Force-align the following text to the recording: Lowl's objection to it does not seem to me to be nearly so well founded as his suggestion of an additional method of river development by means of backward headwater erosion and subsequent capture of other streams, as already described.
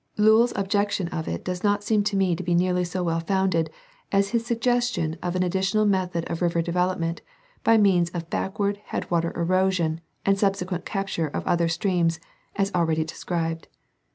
Lowl's 0.17 0.51
objection 0.55 1.09
to 1.11 1.29
it 1.29 1.45
does 1.45 1.63
not 1.63 1.83
seem 1.83 2.03
to 2.05 2.17
me 2.17 2.35
to 2.35 2.41
be 2.41 2.55
nearly 2.55 2.83
so 2.83 3.03
well 3.03 3.19
founded 3.19 3.69
as 4.11 4.29
his 4.29 4.43
suggestion 4.43 5.15
of 5.21 5.35
an 5.35 5.43
additional 5.43 5.85
method 5.85 6.25
of 6.27 6.41
river 6.41 6.59
development 6.63 7.21
by 7.63 7.77
means 7.77 8.09
of 8.09 8.27
backward 8.27 8.81
headwater 8.85 9.31
erosion 9.39 10.01
and 10.25 10.39
subsequent 10.39 10.85
capture 10.85 11.27
of 11.27 11.45
other 11.45 11.67
streams, 11.67 12.19
as 12.55 12.73
already 12.73 13.03
described. 13.03 13.67